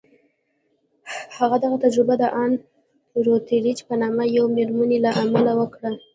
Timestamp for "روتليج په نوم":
3.25-4.17